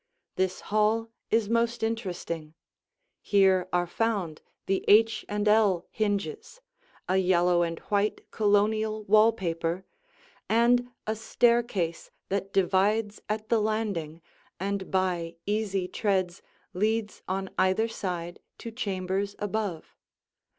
[0.35, 2.55] This hall is most interesting;
[3.21, 6.59] here are found the H and L hinges,
[7.07, 9.85] a yellow and white Colonial wall paper,
[10.49, 14.23] and a staircase that divides at the landing
[14.59, 16.41] and by easy treads
[16.73, 19.95] leads on either side to chambers above.